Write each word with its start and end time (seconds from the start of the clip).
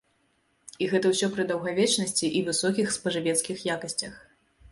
І 0.83 0.87
гэта 0.93 1.09
ўсё 1.09 1.27
пры 1.33 1.43
даўгавечнасці 1.51 2.31
і 2.39 2.43
высокіх 2.47 2.87
спажывецкіх 2.97 3.57
якасцях. 3.77 4.13